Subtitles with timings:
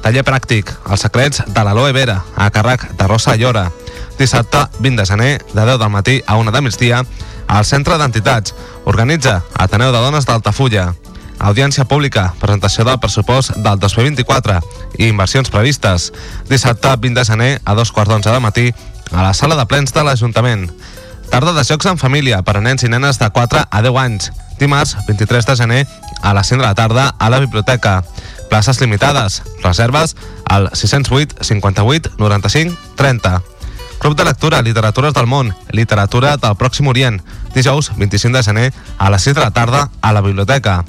[0.00, 3.66] Taller pràctic, els secrets de l'aloe vera, a càrrec de Rosa Llora.
[4.18, 7.04] Dissabte, 20 de gener, de 10 del matí a 1 de migdia,
[7.48, 8.54] al Centre d'Entitats.
[8.84, 10.94] Organitza Ateneu de Dones d'Altafulla.
[11.40, 14.58] Audiència pública, presentació del pressupost del 2024
[14.98, 16.10] i inversions previstes.
[16.48, 18.66] Dissabte, 20 de gener, a dos quarts d'onze de matí,
[19.12, 20.68] a la sala de plens de l'Ajuntament.
[21.30, 24.30] Tarda de jocs en família per a nens i nenes de 4 a 10 anys.
[24.58, 25.86] Dimarts, 23 de gener,
[26.22, 28.02] a les 5 de la tarda, a la biblioteca.
[28.50, 29.42] Places limitades.
[29.62, 33.42] Reserves al 608 58 95 30.
[34.00, 37.20] Club de lectura, Literatures del món, Literatura del Pròxim Orient.
[37.54, 40.84] Dijous, 25 de gener, a les 6 de la tarda, a la biblioteca.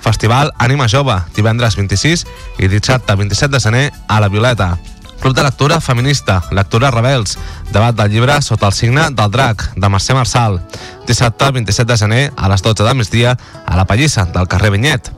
[0.00, 2.26] Festival Ànima Jove, divendres 26
[2.58, 4.78] i dissabte 27 de gener, a la Violeta.
[5.20, 7.38] Club de lectura feminista, lectura rebels,
[7.72, 10.60] debat del llibre sota el signe del drac, de Mercè Marçal.
[11.06, 15.12] Dissabte 27 de gener, a les 12 de migdia, a la Pallissa, del carrer Vinyet.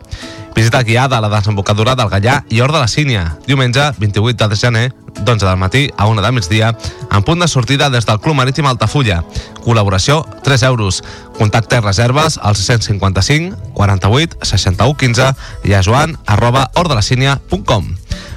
[0.54, 4.56] Visita guiada a la desembocadura del Gallà i Hort de la Sínia, diumenge 28 de
[4.56, 6.72] gener, d'11 del matí a 1 de migdia,
[7.10, 9.22] en punt de sortida des del Club Marítim Altafulla.
[9.64, 11.02] Col·laboració 3 euros.
[11.38, 15.30] Contacte i reserves al 655 48 61 15
[15.64, 17.88] i a joan arroba hordelacínia.com.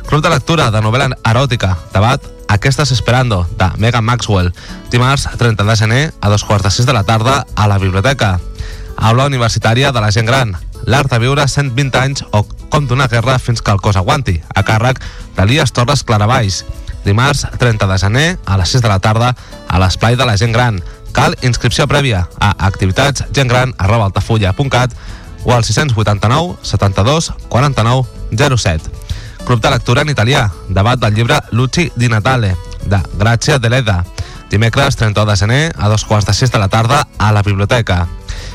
[0.06, 4.52] Club de lectura de novel·la eròtica, debat A què estàs esperando, de Megan Maxwell.
[4.94, 8.40] Dimarts 30 de gener a dos quarts de sis de la tarda a la biblioteca.
[8.98, 10.56] Aula universitària de la gent gran.
[10.86, 14.64] L'art de viure 120 anys o com d'una guerra fins que el cos aguanti, a
[14.64, 15.00] càrrec
[15.38, 16.66] d'Elias Torres Claravalls.
[17.06, 19.36] Dimarts 30 de gener a les 6 de la tarda
[19.68, 20.84] a l'esplai de la gent gran.
[21.16, 24.92] Cal inscripció prèvia a activitats.gentgran.altafulla.cat
[25.46, 28.04] o al 689 72 49
[28.58, 28.90] 07.
[29.46, 34.04] Club de lectura en italià, debat del llibre Luci di Natale, de Grazia Deleda.
[34.50, 38.08] Dimecres 31 de gener, a dos quarts de sis de la tarda, a la biblioteca.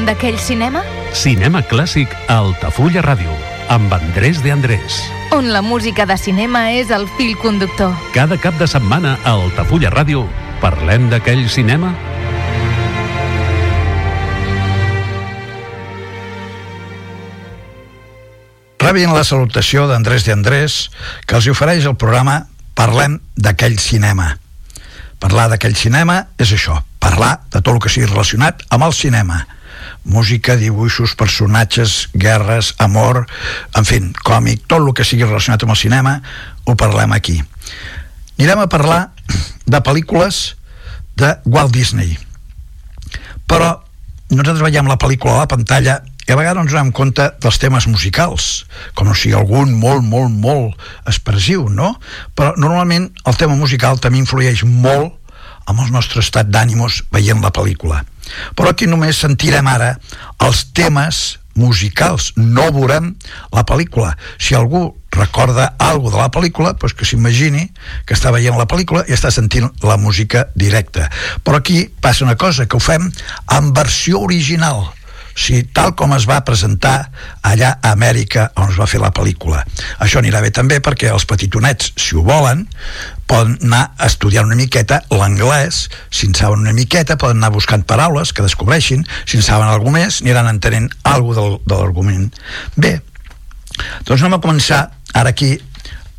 [0.00, 0.80] Parlem d'aquell cinema?
[1.12, 3.34] Cinema clàssic a Altafulla Ràdio,
[3.68, 4.96] amb Andrés de Andrés.
[5.36, 7.92] On la música de cinema és el fil conductor.
[8.14, 10.24] Cada cap de setmana a Altafulla Ràdio
[10.62, 11.92] parlem d'aquell cinema
[18.80, 20.80] Rebin la salutació d'Andrés de Andrés
[21.28, 24.32] que els ofereix el programa Parlem d'aquell cinema.
[25.20, 29.44] Parlar d'aquell cinema és això, parlar de tot el que sigui relacionat amb el cinema.
[30.04, 33.26] Música, dibuixos, personatges, guerres, amor,
[33.76, 36.16] en fi, còmic, tot el que sigui relacionat amb el cinema,
[36.64, 37.40] ho parlem aquí.
[38.38, 39.00] Anirem a parlar
[39.66, 40.54] de pel·lícules
[41.20, 42.16] de Walt Disney.
[43.50, 43.74] Però
[44.30, 46.00] nosaltres veiem la pel·lícula a la pantalla
[46.30, 50.30] i a vegades ens donem compte dels temes musicals, com no sigui algun molt, molt,
[50.30, 51.96] molt expressiu, no?
[52.38, 55.16] Però normalment el tema musical també influeix molt
[55.66, 58.04] amb el nostre estat d'ànimos veient la pel·lícula.
[58.56, 59.94] Però aquí només sentirem ara
[60.46, 63.12] els temes musicals, no veurem
[63.52, 64.14] la pel·lícula.
[64.38, 67.66] Si algú recorda alguna de la pel·lícula, doncs que s'imagini
[68.06, 71.10] que està veient la pel·lícula i està sentint la música directa.
[71.44, 73.10] Però aquí passa una cosa, que ho fem
[73.56, 74.86] en versió original,
[75.34, 77.10] si tal com es va presentar
[77.46, 79.62] allà a Amèrica on es va fer la pel·lícula.
[80.02, 82.66] Això anirà bé també perquè els petitonets, si ho volen,
[83.30, 88.32] poden anar estudiant una miqueta l'anglès, si en saben una miqueta poden anar buscant paraules
[88.34, 92.26] que descobreixin, si en saben alguna més aniran entenent alguna del, de l'argument.
[92.74, 92.96] Bé,
[94.06, 94.80] doncs anem a començar
[95.14, 95.52] ara aquí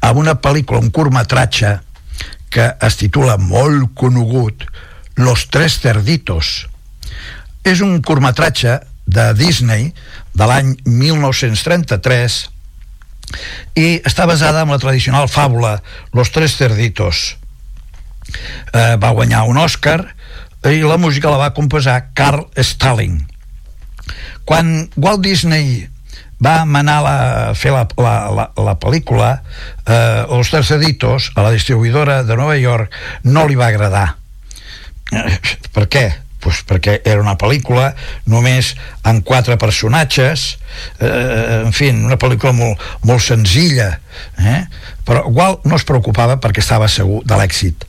[0.02, 1.76] amb una pel·lícula, un curtmetratge
[2.52, 4.66] que es titula molt conegut
[5.20, 6.68] Los Tres Cerditos.
[7.68, 9.92] És un curtmetratge de Disney
[10.34, 12.40] de l'any 1933
[13.76, 15.80] i està basada en la tradicional fàbula
[16.14, 17.38] Los Tres Cerditos.
[18.74, 20.16] eh, va guanyar un Oscar
[20.70, 23.26] i la música la va composar Carl Stalling
[24.46, 25.88] quan Walt Disney
[26.42, 27.18] va manar la,
[27.58, 29.42] fer la, la, la, la pel·lícula
[29.86, 32.94] eh, Los Terceditos a la distribuïdora de Nova York
[33.24, 34.08] no li va agradar
[35.12, 35.38] eh,
[35.74, 36.06] per què?
[36.42, 37.92] Pues perquè era una pel·lícula
[38.32, 38.74] només
[39.08, 40.46] amb quatre personatges
[40.98, 43.92] eh, en fi, una pel·lícula molt, molt senzilla
[44.40, 44.64] eh?
[45.06, 47.86] però Walt no es preocupava perquè estava segur de l'èxit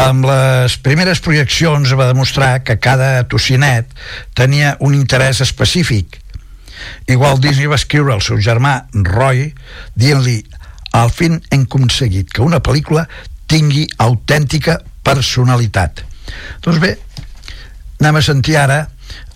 [0.00, 3.92] amb les primeres projeccions va demostrar que cada tocinet
[4.38, 6.20] tenia un interès específic
[7.12, 9.50] Igual Disney va escriure al seu germà Roy
[10.00, 10.38] dient-li
[10.96, 13.06] al fin hem aconseguit que una pel·lícula
[13.50, 16.04] tingui autèntica personalitat.
[16.64, 16.94] Doncs bé,
[18.00, 18.88] anem a sentir ara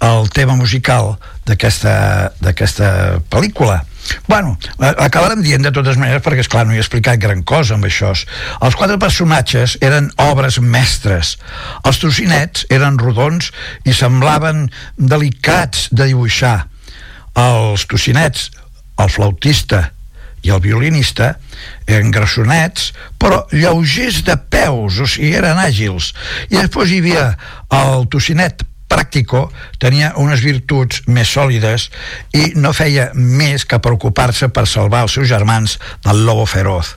[0.05, 3.82] el tema musical d'aquesta pel·lícula.
[4.28, 7.76] Bueno, acabarem dient de totes maneres perquè, és clar no hi he explicat gran cosa
[7.76, 8.12] amb això.
[8.12, 11.37] Els quatre personatges eren obres mestres.
[11.84, 13.50] Els trocinets eren rodons
[13.84, 16.67] i semblaven delicats de dibuixar
[17.34, 18.50] els tocinets,
[19.00, 19.88] el flautista
[20.44, 21.35] i el violinista
[21.88, 26.12] eren grassonets, però lleugers de peus, o sigui, eren àgils.
[26.52, 27.26] I després hi havia
[27.75, 29.49] el tocinet pràctico,
[29.82, 31.88] tenia unes virtuts més sòlides
[32.37, 36.94] i no feia més que preocupar-se per salvar els seus germans del lobo feroz.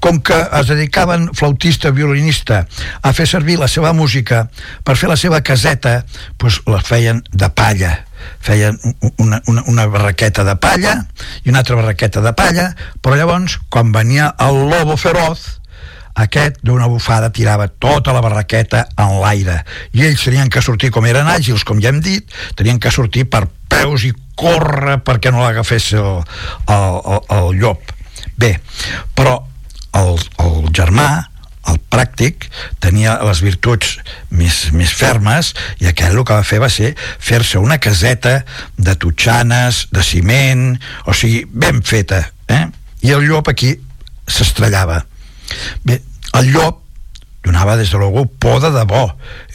[0.00, 2.64] Com que es dedicaven flautista, violinista,
[3.02, 4.46] a fer servir la seva música
[4.84, 6.00] per fer la seva caseta,
[6.40, 7.98] doncs la feien de palla
[8.38, 8.78] feien
[9.18, 10.96] una, una, una barraqueta de palla
[11.44, 12.70] i una altra barraqueta de palla
[13.02, 15.60] però llavors quan venia el lobo feroz
[16.20, 19.60] aquest d'una bufada tirava tota la barraqueta en l'aire.
[19.94, 22.26] I ells tenien que sortir com eren àgils com ja hem dit,
[22.58, 26.22] tenien que sortir per peus i córrer perquè no l'agafés el,
[26.66, 27.94] el, el, el llop.
[28.40, 28.56] Bé,
[29.16, 29.38] però
[29.96, 31.10] el, el germà
[31.68, 32.46] el pràctic
[32.80, 33.98] tenia les virtuts
[34.32, 35.52] més, més fermes
[35.82, 38.40] i aquell el que va fer va ser fer-se una caseta
[38.78, 40.64] de totxanes, de ciment,
[41.04, 42.22] o sigui, ben feta.
[42.48, 42.64] Eh?
[43.04, 43.74] I el llop aquí
[44.30, 45.02] s'estrellava.
[45.84, 46.00] Bé,
[46.38, 46.80] el llop
[47.44, 49.06] donava des de l'algú por de debò.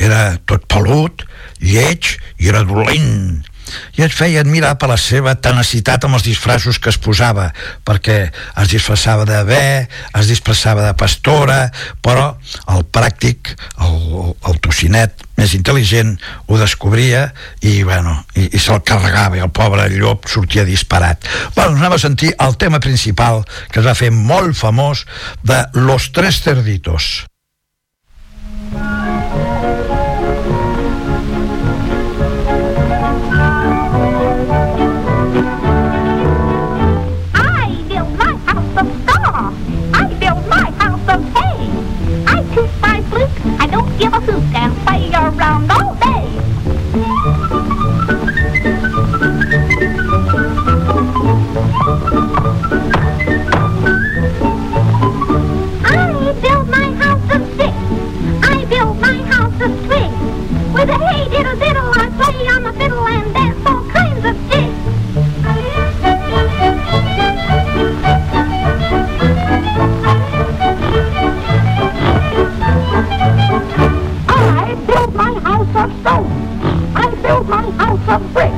[0.01, 1.25] Era tot pelut,
[1.61, 3.43] lleig i era dolent
[3.97, 7.49] i et feia admirar per la seva tenacitat amb els disfraços que es posava
[7.87, 11.59] perquè es disfressava de bé es disfressava de pastora
[12.05, 12.33] però
[12.73, 16.15] el pràctic el, el tocinet més intel·ligent
[16.47, 17.27] ho descobria
[17.59, 21.27] i, bueno, i, i se'l carregava i el pobre llop sortia disparat.
[21.57, 25.03] Bueno, anem a sentir el tema principal que es va fer molt famós
[25.43, 27.25] de Los Tres Cerditos.
[28.71, 29.04] give
[44.25, 45.09] thực càng bay
[75.91, 76.25] of.
[76.95, 78.53] I built my house of bricks.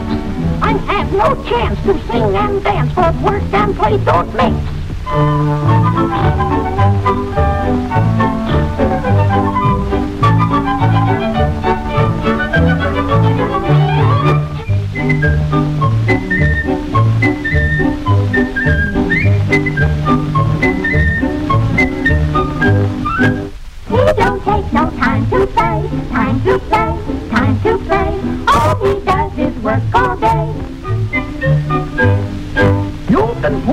[0.62, 4.55] I have no chance to sing and dance, but work and play don't mix.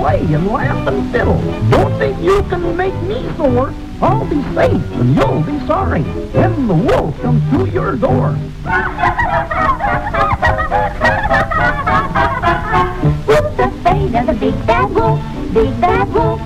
[0.04, 1.40] Play and laugh and fiddle.
[1.70, 3.72] Don't think you can make me sore.
[4.02, 8.32] I'll be safe and you'll be sorry when the wolf comes to your door.
[13.24, 15.20] Who's afraid of the big bad wolf?
[15.54, 16.40] Big bad wolf,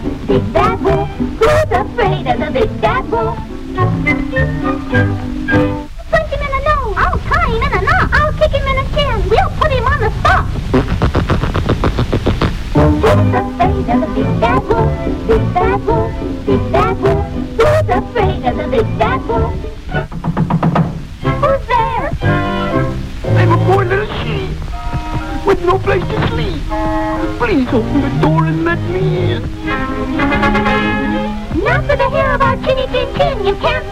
[27.69, 29.43] Please open the door and let me in.
[31.63, 33.47] Now for the hair of our chinny chin chin.
[33.47, 33.85] You can't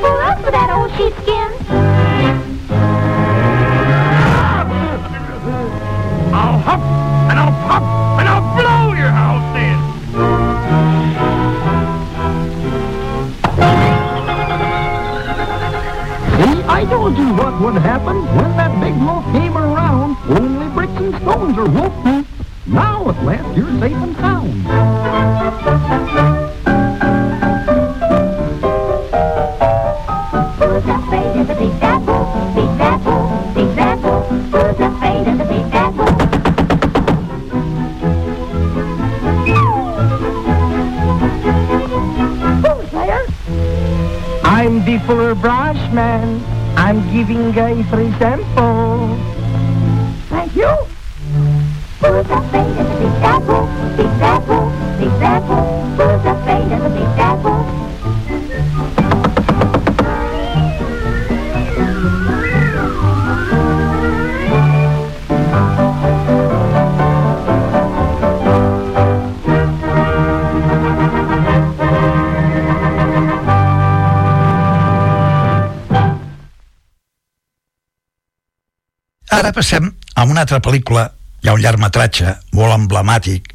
[79.33, 81.09] Ara passem a una altra pel·lícula,
[81.42, 83.50] hi ha un llargmetratge molt emblemàtic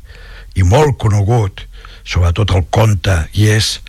[0.59, 1.63] i molt conegut,
[2.03, 3.79] sobretot el conte, i és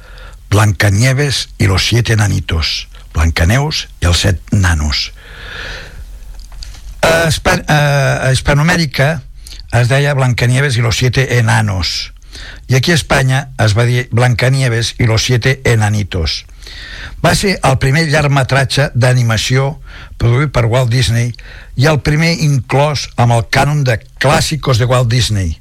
[0.53, 5.11] Blancanieves i los siete nanitos, Blancaneus i els set nanos.
[7.03, 7.79] A, Espa a,
[8.29, 9.23] a Hispanoamèrica
[9.75, 12.13] es deia Blancanieves i los siete enanos,
[12.69, 16.45] i aquí a Espanya es va dir Blancanieves i los siete enanitos.
[17.23, 19.77] Va ser el primer llargmetratge d'animació
[20.19, 21.33] produït per Walt Disney
[21.79, 25.59] i el primer inclòs amb el cànon de clàssicos de Walt Disney.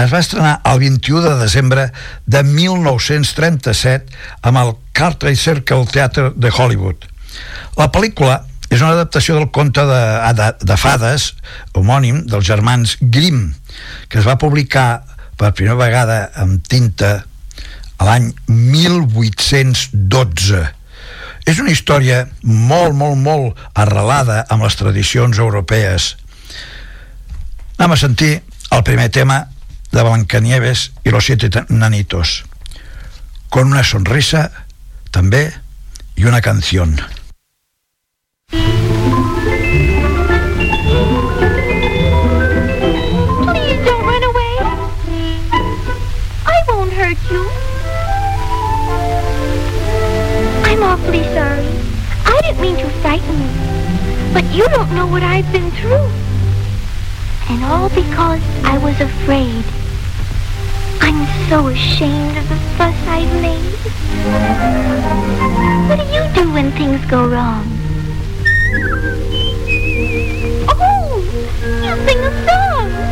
[0.00, 1.90] Es va estrenar el 21 de desembre
[2.26, 4.16] de 1937
[4.48, 7.04] amb el Cartwright Circle Theatre de Hollywood.
[7.76, 8.40] La pel·lícula
[8.72, 10.02] és una adaptació del conte de,
[10.38, 11.32] de, de fades
[11.76, 13.50] homònim dels germans Grimm
[14.08, 15.04] que es va publicar
[15.36, 17.18] per primera vegada amb tinta
[18.02, 20.62] a l'any 1812
[21.46, 26.16] és una història molt, molt, molt arrelada amb les tradicions europees.
[27.78, 28.42] Anem a sentir
[28.74, 29.46] el primer tema
[29.92, 32.44] de Blancanieves y los siete nanitos
[33.50, 34.50] con una sonrisa
[35.10, 35.52] també
[36.16, 36.96] i una canción.
[38.50, 39.01] Please
[50.92, 51.72] awfully sorry.
[52.26, 54.34] I didn't mean to frighten you.
[54.34, 56.06] But you don't know what I've been through.
[57.48, 59.64] And all because I was afraid.
[61.00, 63.72] I'm so ashamed of the fuss I've made.
[65.88, 67.64] What do you do when things go wrong?
[70.68, 71.24] Oh,
[71.84, 73.11] you sing a song.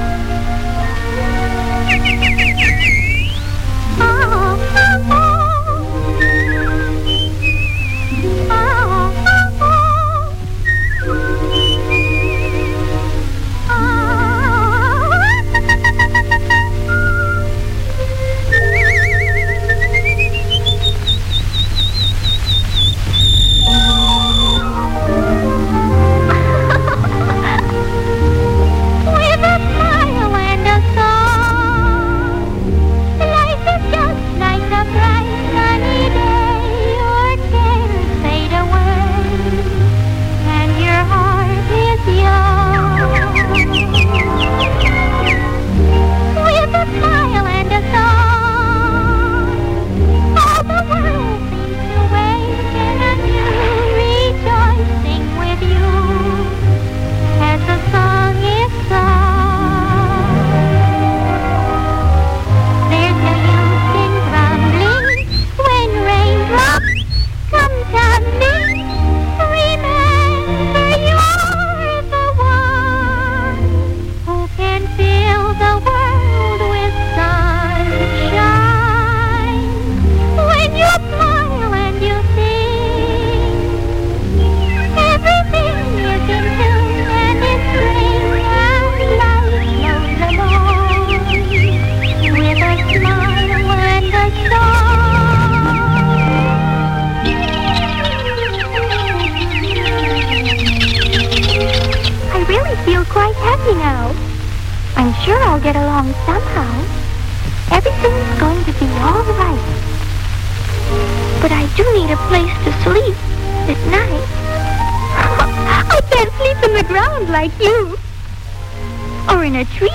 [119.28, 119.90] Or in a tree,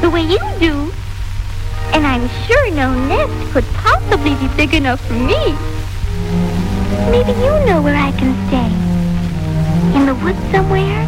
[0.00, 0.92] the way you do.
[1.92, 5.54] And I'm sure no nest could possibly be big enough for me.
[7.10, 8.70] Maybe you know where I can stay.
[9.96, 11.02] In the woods somewhere?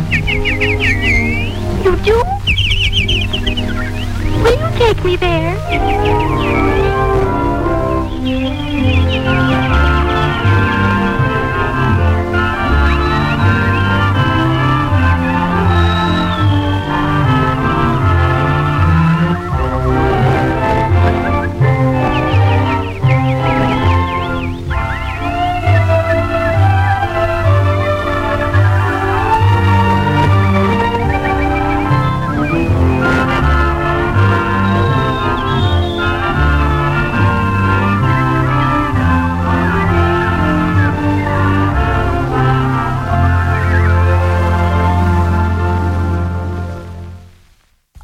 [1.85, 2.23] You do?
[4.43, 5.57] Will you take me there?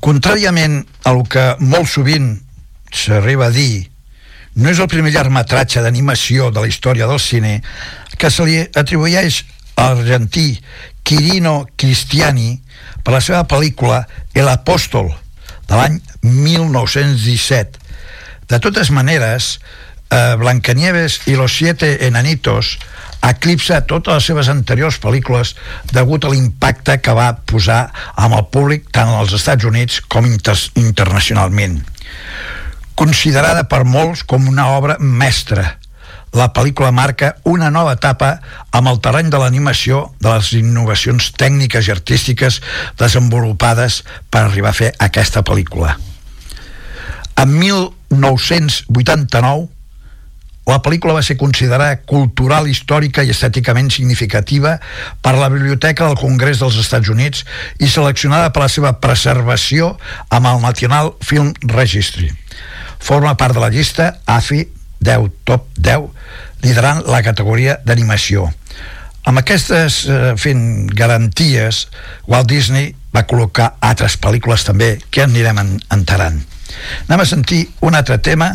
[0.05, 2.35] Contràriament al que molt sovint
[2.93, 3.87] s'arriba a dir,
[4.61, 7.55] no és el primer llargmetratge d'animació de la història del cine
[8.21, 9.41] que se li atribueix
[9.81, 10.59] a l'argentí
[11.05, 12.53] Quirino Cristiani
[13.03, 14.03] per la seva pel·lícula
[14.37, 15.09] El Apóstol
[15.71, 17.81] de l'any 1917.
[18.53, 19.59] De totes maneres,
[20.11, 22.79] eh, Blancanieves i los siete enanitos
[23.31, 25.55] eclipsa totes les seves anteriors pel·lícules
[25.93, 30.57] degut a l'impacte que va posar amb el públic tant als Estats Units com inter
[30.81, 31.81] internacionalment.
[32.95, 35.79] Considerada per molts com una obra mestra,
[36.35, 38.41] la pel·lícula marca una nova etapa
[38.75, 42.59] amb el terreny de l'animació de les innovacions tècniques i artístiques
[42.99, 45.95] desenvolupades per arribar a fer aquesta pel·lícula.
[47.39, 49.74] En 1989
[50.65, 54.79] la pel·lícula va ser considerada cultural, històrica i estèticament significativa
[55.21, 57.45] per la Biblioteca del Congrés dels Estats Units
[57.85, 59.93] i seleccionada per la seva preservació
[60.33, 62.31] amb el National Film Registry.
[63.05, 64.65] Forma part de la llista AFI
[65.05, 66.09] 10 Top 10,
[66.65, 68.49] liderant la categoria d'animació.
[69.29, 71.87] Amb aquestes eh, fent garanties,
[72.29, 75.61] Walt Disney va col·locar altres pel·lícules també que anirem
[75.93, 76.41] enterant.
[77.07, 78.51] Anem a sentir un altre tema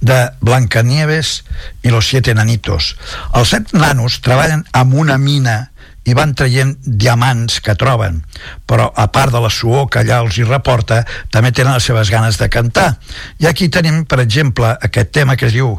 [0.00, 1.42] de Blancanieves
[1.82, 2.94] i los siete nanitos.
[3.34, 5.70] Els set nanos treballen amb una mina
[6.04, 8.20] i van traient diamants que troben
[8.68, 11.00] però a part de la suor que allà els hi reporta
[11.32, 12.98] també tenen les seves ganes de cantar.
[13.40, 15.78] I aquí tenim per exemple aquest tema que es diu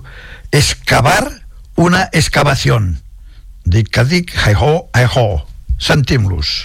[0.52, 1.30] excavar
[1.78, 2.80] una excavació
[3.66, 5.28] dic que dic hi ho, hi ho
[5.82, 6.56] sentim-los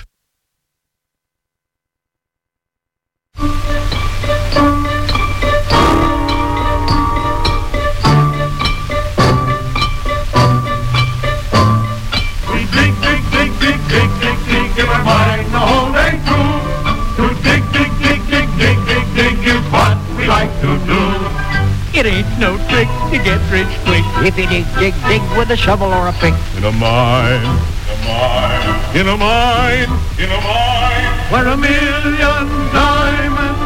[22.00, 25.56] It ain't no trick to get rich quick if you dig, dig, dig with a
[25.56, 26.32] shovel or a pick.
[26.56, 32.46] In a mine, in a mine, in a mine, in a mine, Where a million
[32.72, 33.60] diamonds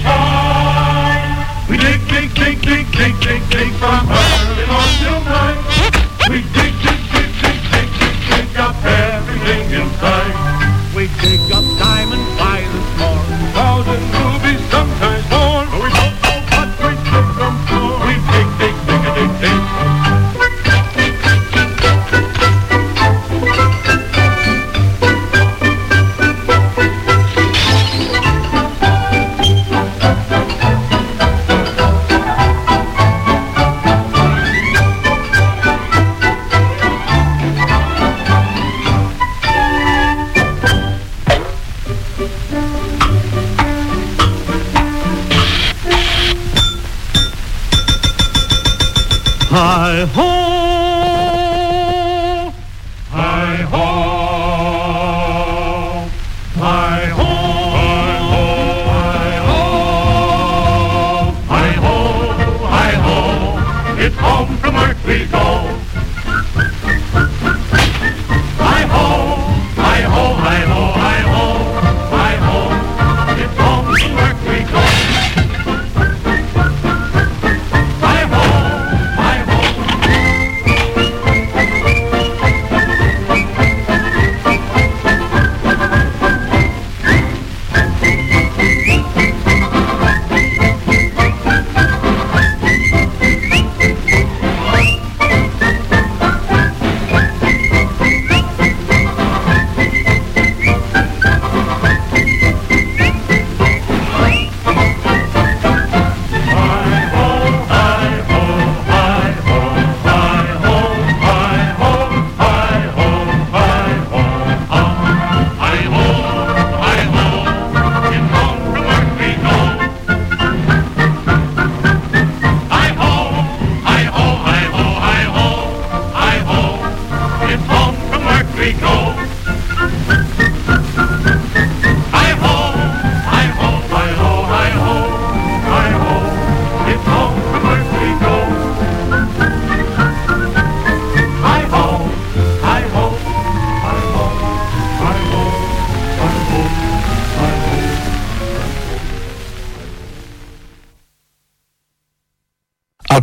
[0.00, 1.44] shine.
[1.68, 5.60] We dig, dig, dig, dig, dig, dig, dig from early morning till night.
[6.32, 10.36] We dig, dig, dig, dig, dig, dig, dig up everything in sight.
[10.96, 13.20] we dig up diamonds by the score.
[13.52, 14.71] Thousand rubies,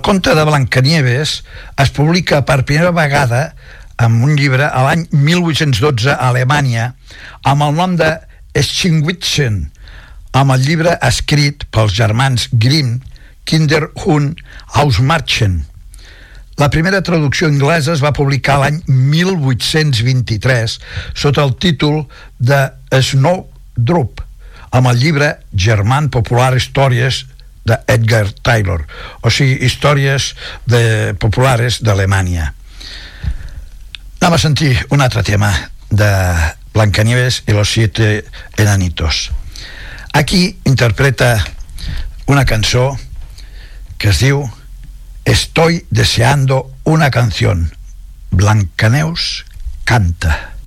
[0.09, 1.31] conte de Blancanieves
[1.77, 3.41] es publica per primera vegada
[4.01, 6.87] amb un llibre a l'any 1812 a Alemanya
[7.51, 8.07] amb el nom de
[8.57, 9.59] Schingwitzen
[10.41, 13.03] amb el llibre escrit pels germans Grimm
[13.45, 14.41] Kinder und
[14.81, 15.59] Ausmarchen
[16.57, 20.79] la primera traducció anglesa es va publicar l'any 1823
[21.13, 22.07] sota el títol
[22.41, 22.65] de
[22.97, 24.25] Snowdrop
[24.73, 27.27] amb el llibre German Popular Històries
[27.69, 28.85] de Edgar Taylor,
[29.21, 30.33] o sigui, històries
[30.65, 32.53] de, populares d'Alemanya.
[34.19, 35.53] Anem a sentir un altre tema
[35.89, 36.09] de
[36.73, 38.25] Blancanieves i los siete
[38.57, 39.29] enanitos.
[40.13, 41.37] Aquí interpreta
[42.25, 42.97] una cançó
[43.97, 44.49] que es diu
[45.25, 47.75] Estoy deseando una canción.
[48.31, 49.45] Blancaneus
[49.83, 50.58] canta.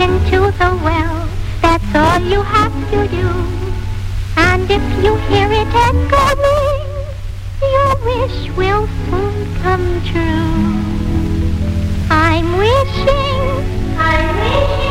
[0.00, 1.28] A wish into the well.
[1.62, 3.28] That's all you have to do.
[4.36, 6.86] And if you hear it echoing,
[7.62, 10.52] your wish will soon come true.
[12.10, 14.85] I'm wishing, I'm wishing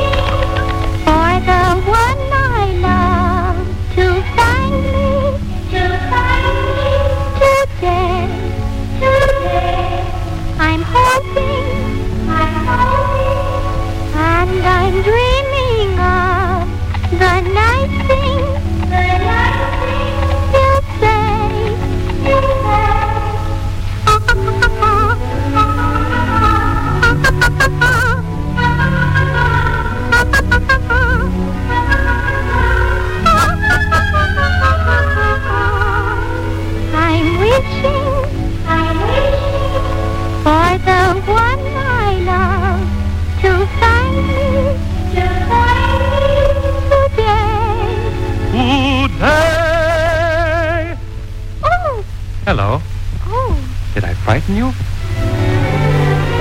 [54.35, 54.67] frighten you?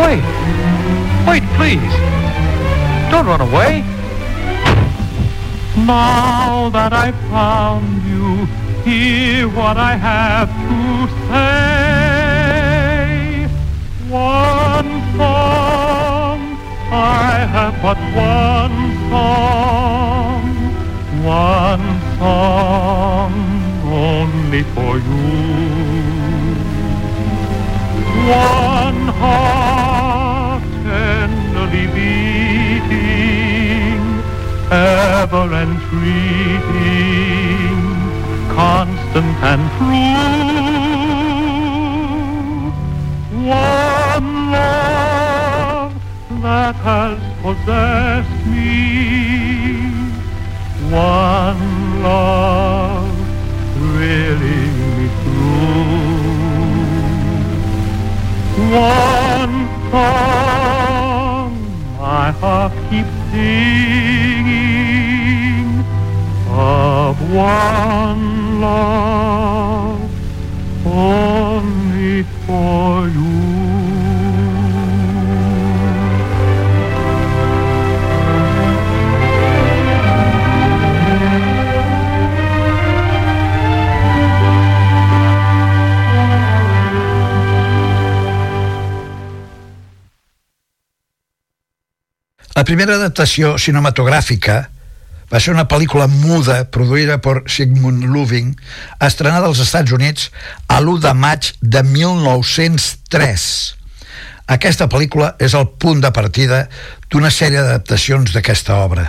[0.03, 0.25] Wait.
[1.29, 1.95] Wait, please.
[3.11, 3.85] Don't run away.
[5.77, 8.47] Now that I've found you,
[8.83, 11.55] hear what I have to say.
[14.11, 16.41] One song,
[16.91, 17.99] I have but
[18.33, 18.79] one
[19.11, 20.43] song.
[21.23, 23.33] One song
[23.85, 26.44] only for you.
[28.25, 32.93] One heart tenderly beating,
[34.71, 36.65] ever entreating,
[38.57, 40.15] constant and true.
[43.47, 45.93] One love
[46.41, 48.73] that has possessed me.
[50.91, 51.63] One
[52.03, 53.17] love
[53.75, 56.14] thrilling me through.
[58.57, 61.51] One song
[61.99, 64.55] my heart keeps singing
[66.49, 70.09] of one love
[70.87, 73.84] only for you.
[92.55, 94.61] La primera adaptació cinematogràfica
[95.27, 98.53] va ser una pel·lícula muda produïda per Sigmund Loving
[99.03, 100.29] estrenada als Estats Units
[100.71, 103.49] a l'1 de maig de 1903.
[104.55, 106.69] Aquesta pel·lícula és el punt de partida
[107.11, 109.09] d'una sèrie d'adaptacions d'aquesta obra.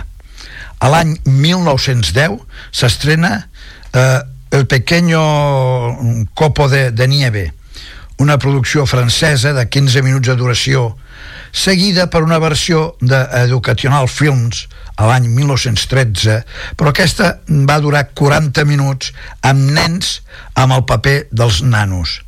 [0.82, 2.40] A l'any 1910
[2.74, 3.36] s'estrena
[3.92, 4.22] eh,
[4.56, 7.52] El pequeño copo de, de nieve,
[8.16, 10.96] una producció francesa de 15 minuts de duració
[11.52, 16.38] seguida per una versió d'Educational Films a l'any 1913,
[16.76, 17.36] però aquesta
[17.68, 19.12] va durar 40 minuts
[19.44, 20.20] amb nens
[20.54, 22.22] amb el paper dels nanos.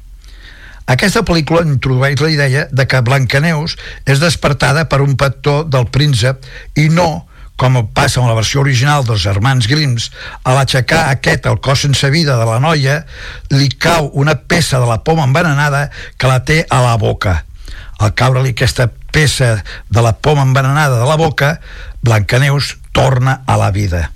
[0.89, 3.77] Aquesta pel·lícula introdueix la idea de que Blancaneus
[4.09, 6.47] és despertada per un petó del príncep
[6.81, 7.29] i no
[7.59, 10.13] com passa amb la versió original dels germans Grimms,
[10.47, 13.01] a l'aixecar aquest el cos sense vida de la noia,
[13.51, 17.41] li cau una peça de la poma envenenada que la té a la boca.
[17.99, 21.61] Al caure-li aquesta peça de la poma envenenada de la boca,
[22.03, 24.11] Blancaneus torna a la vida.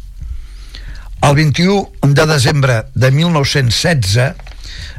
[1.23, 4.35] El 21 de desembre de 1916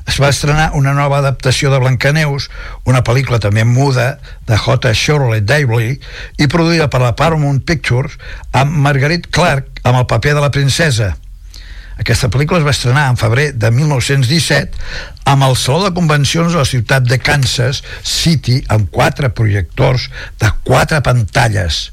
[0.07, 2.49] es va estrenar una nova adaptació de Blancaneus,
[2.83, 4.93] una pel·lícula també muda de J.
[4.93, 5.97] Shirley Davley
[6.37, 8.17] i produïda per la Paramount Pictures
[8.51, 11.13] amb Marguerite Clark amb el paper de la princesa.
[12.01, 14.79] Aquesta pel·lícula es va estrenar en febrer de 1917
[15.29, 20.09] amb el Saló de Convencions de la ciutat de Kansas City amb quatre projectors
[20.41, 21.91] de quatre pantalles.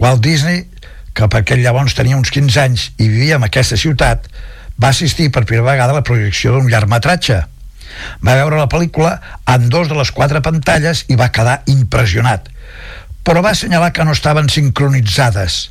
[0.00, 0.64] Walt Disney,
[1.12, 4.24] que per aquell llavors tenia uns 15 anys i vivia en aquesta ciutat,
[4.80, 7.42] va assistir per primera vegada a la projecció d'un llargmetratge.
[8.24, 9.18] Va veure la pel·lícula
[9.50, 12.48] en dos de les quatre pantalles i va quedar impressionat,
[13.26, 15.66] però va assenyalar que no estaven sincronitzades.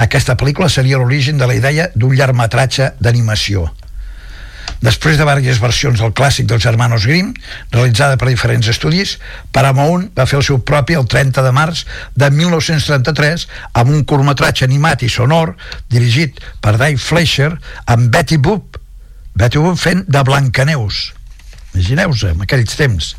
[0.00, 3.68] Aquesta pel·lícula seria l'origen de la idea d'un llargmetratge d'animació.
[4.82, 7.30] Després de diverses versions del clàssic dels germanos Grimm,
[7.70, 9.14] realitzada per diferents estudis,
[9.54, 11.84] Paramount va fer el seu propi el 30 de març
[12.18, 13.46] de 1933
[13.78, 15.54] amb un curtmetratge animat i sonor
[15.86, 17.52] dirigit per Dave Fleischer
[17.86, 18.80] amb Betty Boop,
[19.38, 21.12] Betty Boop fent de Blancaneus.
[21.72, 23.14] Imagineu-vos, en aquells temps.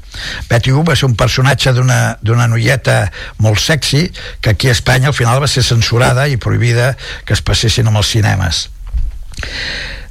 [0.49, 2.97] Betty Boop va ser un personatge d'una noieta
[3.41, 4.05] molt sexy
[4.41, 6.93] que aquí a Espanya al final va ser censurada i prohibida
[7.25, 8.67] que es passessin amb els cinemes.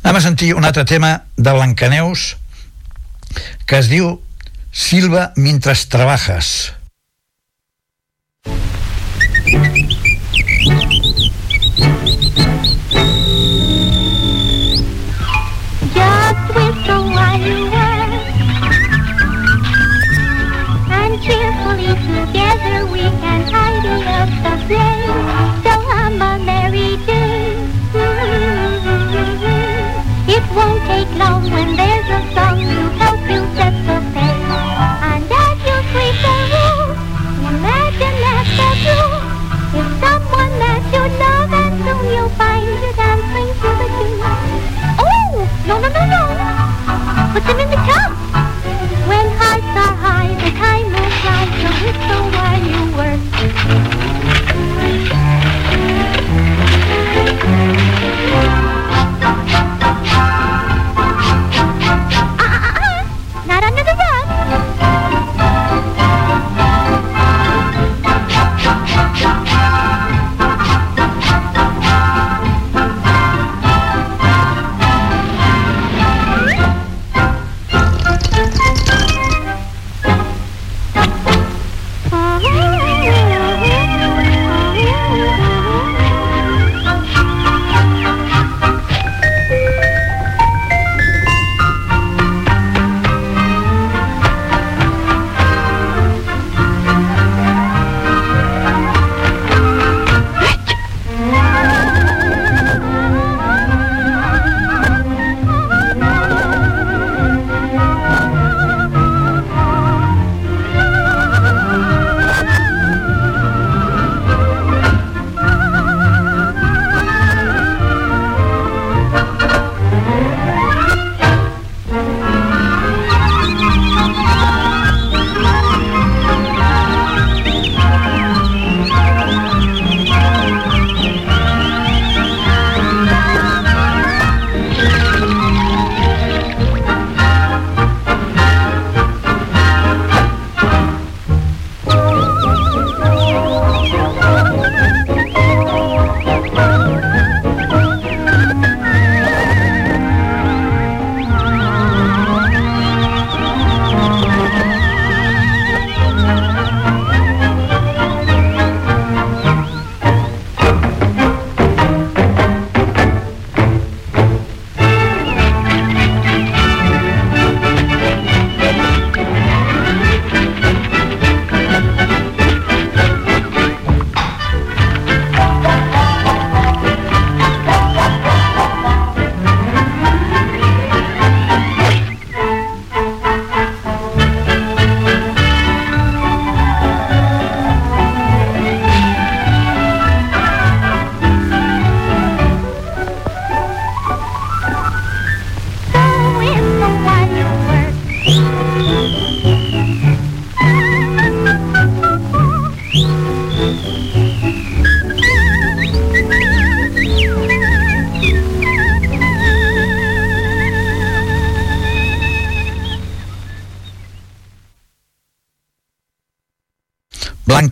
[0.02, 2.32] Anem a sentir un altre tema de Blancaneus
[3.64, 4.16] que es diu
[4.72, 6.72] Silva mientras trabajas.
[9.44, 9.91] Just
[21.86, 25.06] together we can tidy up the place.
[25.64, 27.70] So hum a merry tune.
[27.92, 29.50] Mm-hmm.
[30.30, 34.46] It won't take long when there's a song to help you set the pace.
[35.10, 36.88] And as you sweep the room,
[37.50, 39.22] imagine that the room
[39.74, 44.22] is someone that you love, and soon you'll find you dancing to the tune.
[45.02, 45.34] Oh,
[45.66, 46.22] no, no, no, no.
[47.32, 47.81] Put them in the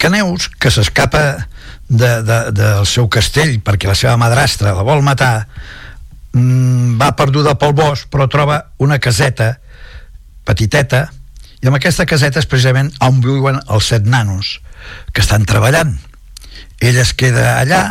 [0.00, 1.46] Blancaneus, que s'escapa
[1.88, 5.44] de, de, del seu castell perquè la seva madrastra la vol matar,
[6.32, 9.58] mm, va perduda pel bosc, però troba una caseta
[10.48, 11.10] petiteta,
[11.60, 14.60] i amb aquesta caseta és precisament on viuen els set nanos
[15.12, 15.98] que estan treballant.
[16.80, 17.82] Ella es queda allà,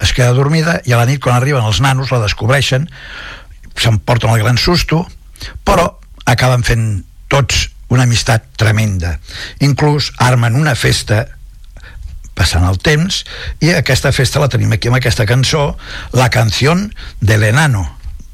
[0.00, 2.88] es queda dormida, i a la nit, quan arriben els nanos, la descobreixen,
[3.76, 5.02] s'emporten el gran susto,
[5.68, 5.84] però
[6.24, 9.18] acaben fent tots una amistat tremenda.
[9.60, 11.26] Inclús armen una festa
[12.40, 13.24] passant el temps
[13.60, 15.76] i aquesta festa la tenim aquí amb aquesta cançó
[16.16, 16.88] La canción
[17.20, 17.84] del enano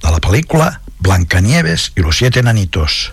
[0.02, 3.12] de la pel·lícula Blancanieves y los siete nanitos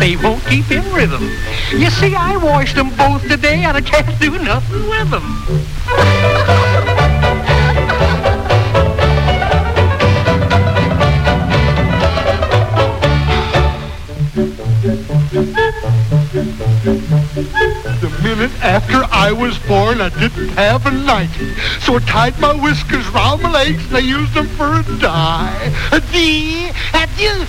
[0.00, 1.30] they won't keep in rhythm.
[1.72, 5.26] You see, I washed them both today, and I can't do nothing with them.
[18.00, 21.54] The minute after I was born, I didn't have a nightie.
[21.80, 25.72] So I tied my whiskers round my legs and I used them for a dye.
[25.92, 27.44] A dee, a dee,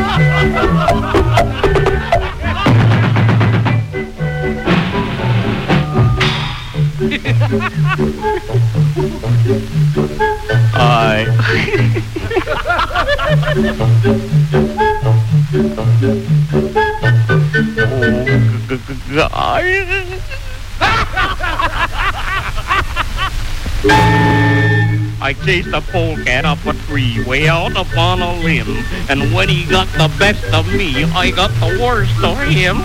[10.72, 11.26] I.
[19.12, 19.99] oh, I.
[25.30, 28.84] I chased a polecat up a tree way out upon a limb.
[29.08, 32.78] And when he got the best of me, I got the worst of him.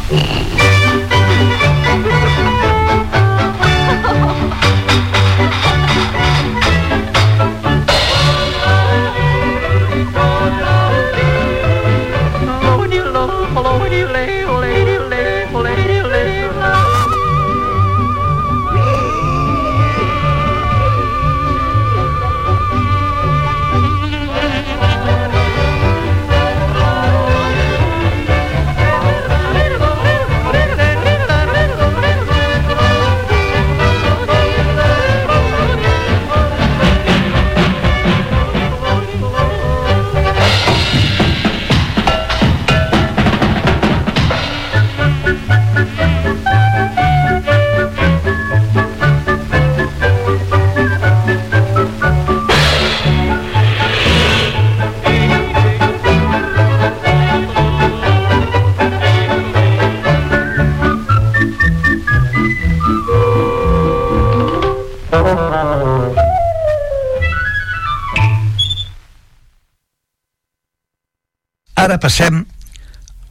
[71.96, 72.42] Ara passem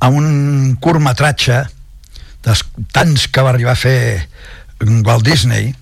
[0.01, 1.59] a un curtmetratge
[2.47, 2.63] dels
[2.97, 4.25] tants que va arribar a fer
[5.05, 5.75] Walt Disney.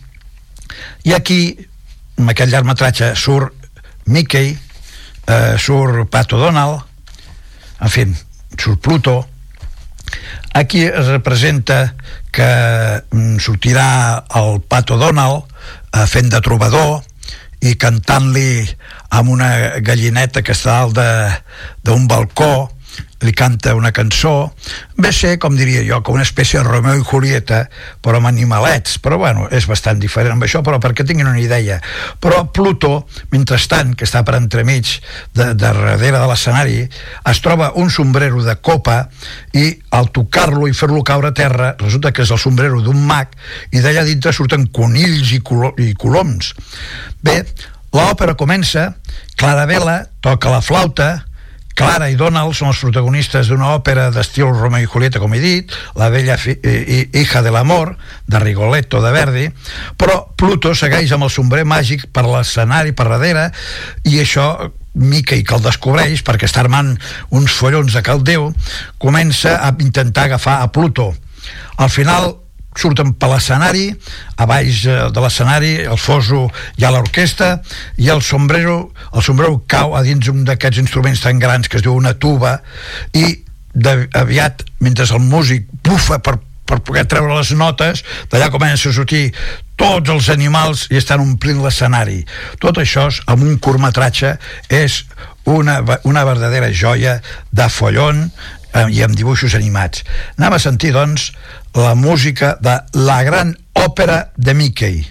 [1.06, 1.36] I aquí
[2.18, 3.54] en aquest llargmetratge surt
[4.10, 6.82] Mickey eh, surt Pato Donald
[7.78, 8.08] en fi,
[8.58, 9.14] surt Pluto.
[10.50, 11.94] Aquí es representa
[12.34, 12.50] que
[13.12, 16.98] mm, sortirà el Pato Donald eh, fent de trobador
[17.62, 18.66] i cantant-li
[19.12, 21.42] amb una gallineta que està dalt
[21.84, 22.70] d'un balcó
[23.22, 24.52] li canta una cançó.
[24.98, 27.62] Ve ser, com diria jo, com una espècie de Romeo i Julieta
[28.02, 28.98] però amb animalets.
[29.02, 31.78] Però bueno, és bastant diferent amb això però perquè tinguin una idea.
[32.20, 34.96] Però Pluto, mentrestant, que està per entremig
[35.34, 39.04] de, de darrere de l'escenari es troba un sombrero de copa
[39.54, 43.30] i al tocar-lo i fer-lo caure a terra resulta que és el sombrero d'un mag
[43.70, 46.52] i d'allà dintre surten conills i, colo i coloms.
[47.22, 47.42] Bé,
[47.92, 48.94] l'òpera comença
[49.36, 51.12] Clara Vela toca la flauta
[51.74, 55.72] Clara i Donald són els protagonistes d'una òpera d'estil Romeo i Julieta, com he dit,
[55.96, 57.94] La vella eh, hija de l'amor,
[58.28, 59.46] de Rigoletto, de Verdi,
[59.96, 63.48] però Pluto segueix amb el sombrer màgic per l'escenari per darrere
[64.04, 66.92] i això Mickey que el descobreix perquè està armant
[67.32, 68.50] uns follons de caldeu
[69.00, 71.14] comença a intentar agafar a Pluto.
[71.80, 72.34] Al final
[72.78, 73.90] surten per l'escenari
[74.40, 76.46] a baix eh, de l'escenari el foso
[76.78, 77.54] hi ha l'orquestra
[78.00, 81.84] i el sombrero, el sombrero cau a dins un d'aquests instruments tan grans que es
[81.84, 82.58] diu una tuba
[83.12, 83.42] i
[83.72, 88.96] de, aviat mentre el músic bufa per, per poder treure les notes d'allà comença a
[88.96, 89.30] sortir
[89.76, 92.22] tots els animals i estan omplint l'escenari
[92.62, 94.36] tot això amb un curtmetratge
[94.68, 95.02] és
[95.44, 97.20] una, una verdadera joia
[97.50, 98.28] de follon
[98.72, 100.04] eh, i amb dibuixos animats.
[100.38, 101.30] Anem a sentir, doncs,
[101.74, 105.06] la música de la gran òpera de Mickey.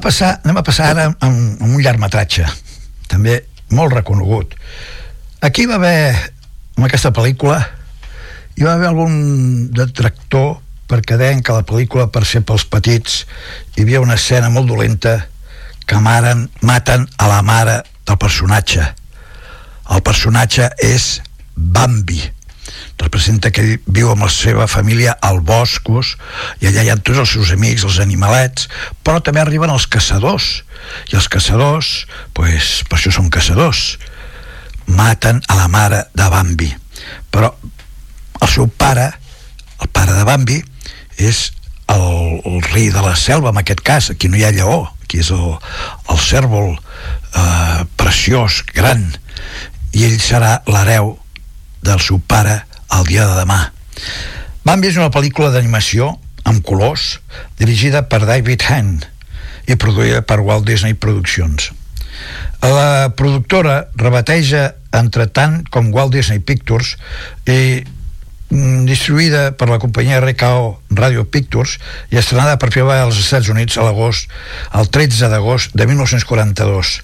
[0.05, 2.47] Passar, anem a passar ara amb, amb un llargmetratge,
[3.11, 3.41] també
[3.75, 4.55] molt reconegut.
[5.45, 6.13] Aquí va haver,
[6.77, 7.59] en aquesta pel·lícula,
[8.55, 9.17] hi va haver algun
[9.75, 10.59] detractor
[10.91, 13.25] perquè deien que la pel·lícula, per ser pels petits,
[13.75, 15.17] hi havia una escena molt dolenta
[15.89, 18.85] que maren, maten a la mare del personatge.
[19.93, 21.19] El personatge és
[21.55, 22.23] Bambi
[23.01, 26.15] representa que viu amb la seva família al boscos
[26.63, 28.69] i allà hi ha tots els seus amics, els animalets
[29.05, 30.63] però també arriben els caçadors.
[31.13, 32.07] I els caçadors,
[32.37, 33.99] pues, per això són caçadors.
[34.87, 36.71] Maten a la mare de Bambi.
[37.33, 37.55] Però
[38.41, 39.13] el seu pare
[39.81, 40.61] el pare de Bambi
[41.21, 41.51] és
[41.93, 42.05] el,
[42.45, 45.31] el rei de la selva en aquest cas, aquí no hi ha lleó aquí és
[45.31, 45.53] el,
[46.11, 49.07] el cèrvol eh, preciós, gran.
[49.95, 51.15] I ell serà l'hereu
[51.85, 52.61] del seu pare
[52.97, 53.61] el dia de demà
[54.65, 56.15] Bambi és una pel·lícula d'animació
[56.49, 57.19] amb colors
[57.61, 59.03] dirigida per David Hahn
[59.69, 61.71] i produïda per Walt Disney Productions.
[62.65, 66.95] La productora rebateja entre tant com Walt Disney Pictures
[67.49, 71.79] i mm, distribuïda per la companyia RKO Radio Pictures
[72.13, 74.31] i estrenada per vegada als Estats Units a l'agost,
[74.73, 76.95] el 13 d'agost de 1942.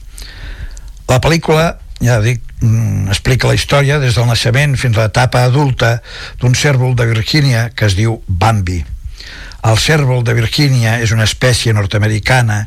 [1.11, 6.01] La pel·lícula, ja dic, explica la història des del naixement fins a l'etapa adulta
[6.41, 8.83] d'un cèrvol de Virgínia que es diu Bambi.
[9.61, 12.63] El cèrvol de Virgínia és una espècie nord-americana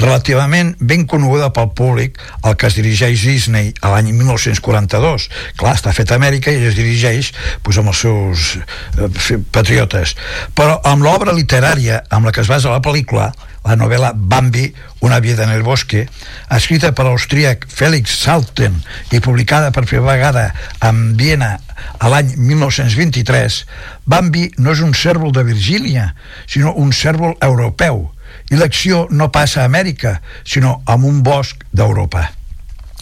[0.00, 5.28] relativament ben coneguda pel públic al que es dirigeix Disney a l'any 1942.
[5.60, 7.32] Clar, està fet a Amèrica i es dirigeix
[7.62, 10.16] pues, amb els seus eh, patriotes.
[10.54, 13.32] Però amb l'obra literària amb la que es basa la pel·lícula,
[13.64, 14.66] la novel·la Bambi,
[15.00, 16.04] una vida en el bosque,
[16.52, 18.76] escrita per l'austríac Felix Salten
[19.12, 20.44] i publicada per primera vegada
[20.84, 21.54] en Viena
[21.98, 23.62] a l'any 1923,
[24.04, 26.10] Bambi no és un cèrvol de Virgínia,
[26.46, 28.10] sinó un cèrvol europeu,
[28.54, 32.28] i l'acció no passa a Amèrica, sinó en un bosc d'Europa.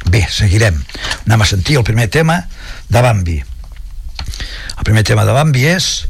[0.09, 0.79] Bé, seguirem.
[1.27, 2.41] Anem a sentir el primer tema
[2.89, 3.39] de Bambi.
[4.79, 6.07] El primer tema de Bambi és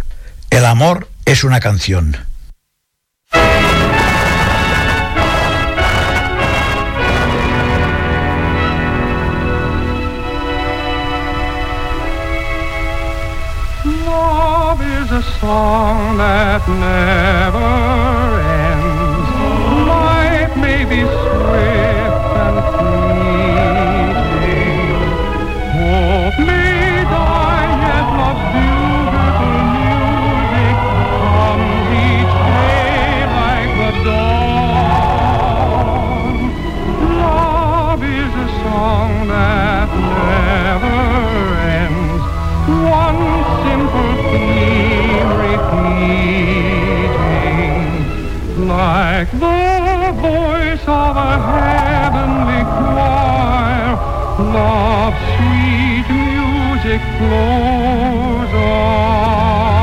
[0.50, 2.02] El amor és una canció.
[15.12, 18.71] a song that never ends.
[20.82, 24.02] Be swift and fleeting.
[25.78, 30.76] Hope may die, yet love's beautiful music
[31.22, 35.16] comes each day like the dawn.
[37.16, 41.00] Love is a song that never
[41.80, 42.24] ends.
[42.90, 43.22] One
[43.64, 45.30] simple theme
[47.72, 47.86] repeating,
[48.68, 49.71] like the
[51.22, 53.92] a heavenly choir.
[54.54, 59.81] Love's sweet music flows on.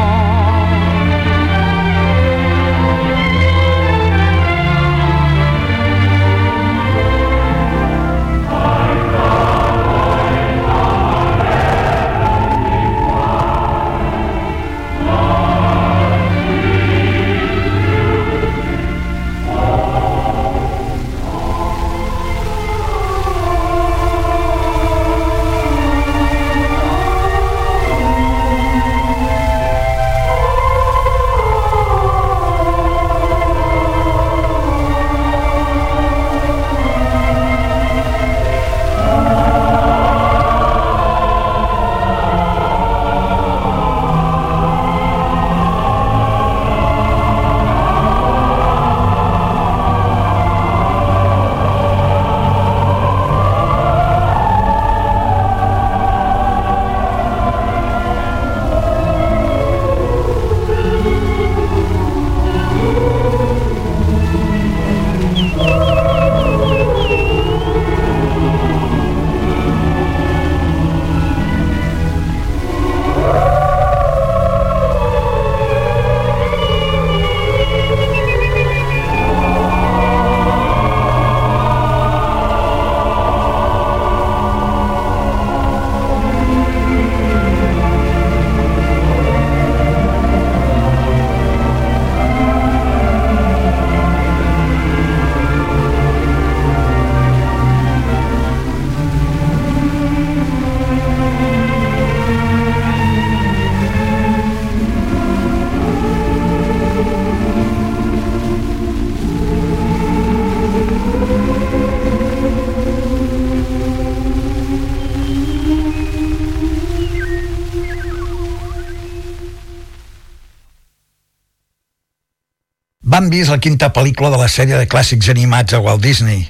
[123.20, 126.46] Bambi és la quinta pel·lícula de la sèrie de clàssics animats a Walt Disney.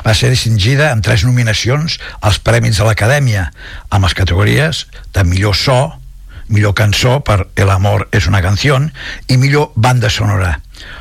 [0.00, 3.42] Va ser distingida amb tres nominacions als Premis de l'Acadèmia,
[3.92, 4.78] amb les categories
[5.12, 5.76] de millor so,
[6.48, 8.78] millor cançó per El amor és una canció
[9.28, 10.54] i millor banda sonora.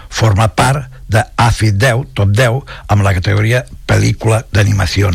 [0.09, 5.13] Forma part de AFI 10, Top 10, amb la categoria pel·lícula d'animació.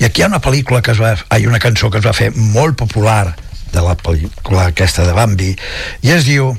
[0.00, 2.16] I aquí hi ha una pel·lícula que es va, hi una cançó que es va
[2.16, 3.34] fer molt popular
[3.68, 5.52] de la pel·lícula aquesta de Bambi
[6.08, 6.54] i es diu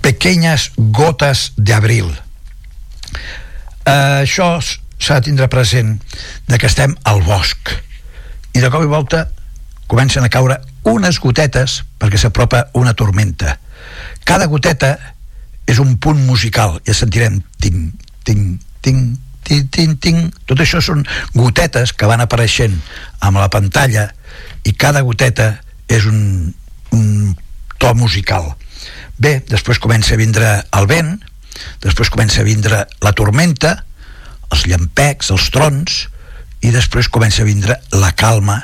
[0.00, 2.08] Pequeñas gotes d'abril.
[3.86, 4.58] Eh, això
[5.00, 5.96] s'ha de tindre present
[6.46, 7.72] de que estem al bosc
[8.52, 9.24] i de cop i volta
[9.90, 10.58] comencen a caure
[10.90, 13.56] unes gotetes perquè s'apropa una tormenta
[14.28, 14.92] cada goteta
[15.66, 17.90] és un punt musical ja sentirem ting,
[18.24, 20.30] ting, ting, ting, ting, ting.
[20.44, 22.76] tot això són gotetes que van apareixent
[23.24, 24.10] amb la pantalla
[24.68, 25.54] i cada goteta
[25.88, 26.52] és un,
[26.92, 27.06] un
[27.80, 28.52] to musical
[29.20, 31.18] bé, després comença a vindre el vent
[31.84, 33.76] després comença a vindre la tormenta
[34.50, 36.00] els llampecs, els trons
[36.66, 38.58] i després comença a vindre la calma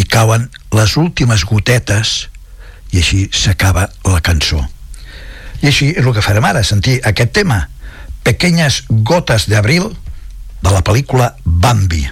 [0.00, 2.14] i cauen les últimes gotetes
[2.94, 4.62] i així s'acaba la cançó.
[5.62, 7.68] I així és el que farem ara sentir aquest tema
[8.24, 9.90] Pequeñas gotes d'abril
[10.64, 12.06] de la pel·lícula Bambi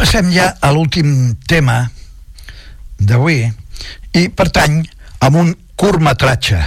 [0.00, 1.82] passem ja a l'últim tema
[2.96, 3.42] d'avui
[4.16, 4.78] i pertany
[5.20, 6.60] a un curtmetratge.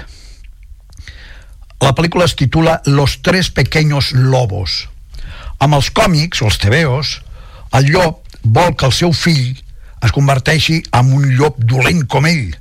[1.82, 4.88] La pel·lícula es titula Los tres pequeños lobos.
[5.58, 7.16] Amb els còmics, els tebeos,
[7.74, 9.58] el llop vol que el seu fill
[10.06, 12.54] es converteixi en un llop dolent com ell.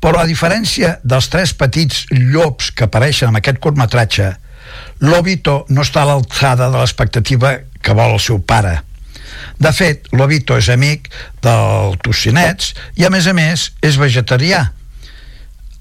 [0.00, 4.32] Però a diferència dels tres petits llops que apareixen en aquest curtmetratge,
[5.04, 8.78] l'Obito no està a l'alçada de l'expectativa que vol el seu pare.
[9.58, 11.08] De fet, l'Obito és amic
[11.44, 14.72] del Tocinets i, a més a més, és vegetarià.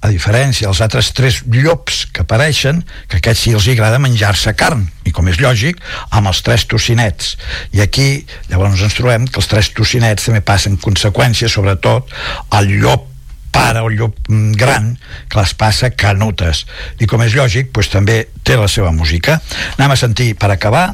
[0.05, 4.83] a diferència dels altres tres llops que apareixen, que aquests sí els agrada menjar-se carn,
[5.01, 5.79] i com és lògic,
[6.11, 7.31] amb els tres tocinets.
[7.73, 12.13] I aquí, llavors ens trobem que els tres tocinets també passen conseqüències, sobretot
[12.59, 13.09] el llop
[13.55, 14.91] pare o llop mm, gran
[15.31, 16.65] que les passa canutes
[16.99, 19.39] i com és lògic, doncs també té la seva música
[19.77, 20.89] anem a sentir per acabar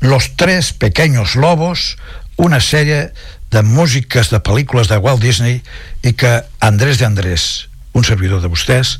[0.00, 1.96] Los tres pequeños lobos
[2.36, 3.12] una sèrie
[3.50, 5.62] de músiques de pel·lícules de Walt Disney
[6.04, 8.98] i que Andrés de Andrés un servidor de vostès,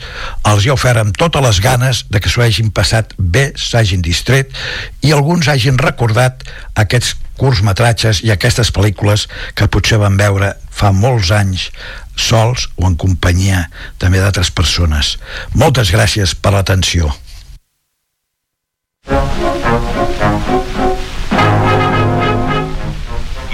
[0.49, 4.57] els hi ofert amb totes les ganes de que s'ho hagin passat bé, s'hagin distret
[5.05, 6.47] i alguns hagin recordat
[6.80, 11.68] aquests curtmetratges i aquestes pel·lícules que potser van veure fa molts anys
[12.16, 13.66] sols o en companyia
[14.01, 15.18] també d'altres persones.
[15.53, 17.12] Moltes gràcies per l'atenció.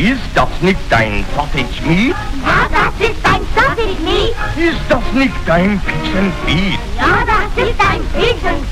[0.03, 2.17] Ist das nicht dein Sausage Meat?
[2.45, 4.35] Ja, das ist ein Sausage Meat.
[4.57, 6.35] Ist das nicht dein Pig and?
[6.99, 8.63] Ja, das ist ein Pig and.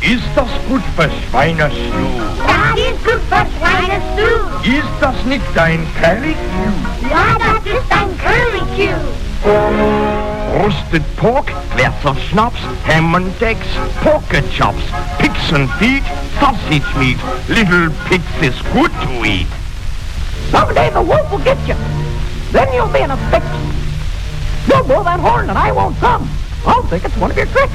[0.00, 2.22] Ist das gut für Schweinestuhl?
[2.38, 4.78] Das ist gut für Schweinestuhl.
[4.78, 7.10] Ist das nicht dein Curly Q?
[7.10, 9.44] Ja, das ist ein Curly Q.
[10.58, 13.68] Roasted Pork, Gläser Schnaps, Ham and Eggs,
[14.02, 14.84] Pocket Chops,
[15.18, 16.04] Pigs and Feet,
[16.40, 17.18] Sausage Meat.
[17.46, 19.48] Little pigs is good to eat.
[20.50, 21.74] Someday the wolf will get you.
[22.52, 23.44] Then you'll be in a fix.
[24.68, 26.28] You'll blow that horn and I won't come.
[26.64, 27.72] I'll think it's one of your tricks.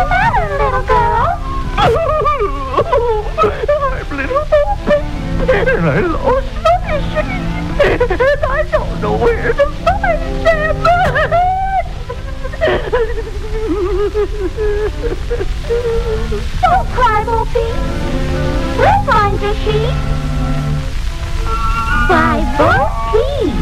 [0.00, 1.28] The matter, little girl?
[1.76, 1.92] I'm
[4.16, 5.04] little Opie,
[5.52, 7.42] and I lost my sheep,
[7.84, 10.02] and I don't know where to find
[10.46, 10.68] them.
[16.62, 17.72] Don't cry, Opie.
[18.78, 19.96] We'll find your sheep.
[22.08, 22.68] By Bo
[23.12, 23.54] Peep.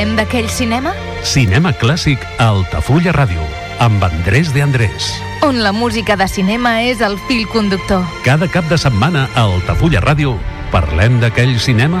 [0.00, 0.94] Parlem d'aquell cinema?
[1.28, 3.42] Cinema clàssic a Altafulla Ràdio,
[3.84, 5.10] amb Andrés de Andrés.
[5.44, 8.06] On la música de cinema és el fil conductor.
[8.24, 10.38] Cada cap de setmana a Altafulla Ràdio
[10.72, 12.00] parlem d'aquell cinema?